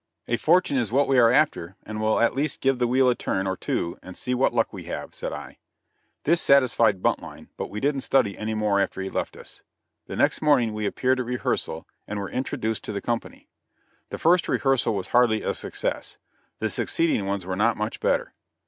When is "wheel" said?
2.87-3.07